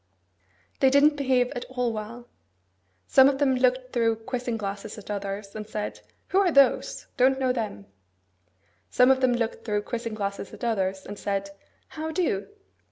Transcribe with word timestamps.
They 0.79 0.89
didn't 0.89 1.15
behave 1.15 1.51
at 1.51 1.65
all 1.65 1.93
well. 1.93 2.27
Some 3.05 3.29
of 3.29 3.37
them 3.37 3.53
looked 3.53 3.93
through 3.93 4.15
quizzing 4.25 4.57
glasses 4.57 4.97
at 4.97 5.11
others, 5.11 5.55
and 5.55 5.69
said, 5.69 5.99
'Who 6.29 6.39
are 6.39 6.51
those? 6.51 7.05
Don't 7.17 7.39
know 7.39 7.53
them.' 7.53 7.85
Some 8.89 9.11
of 9.11 9.21
them 9.21 9.33
looked 9.33 9.63
through 9.63 9.83
quizzing 9.83 10.15
glasses 10.15 10.55
at 10.55 10.63
others, 10.63 11.05
and 11.05 11.19
said, 11.19 11.51
'How 11.89 12.09
do? 12.09 12.47